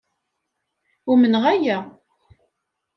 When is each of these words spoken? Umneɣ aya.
Umneɣ 1.11 1.43
aya. 1.53 1.77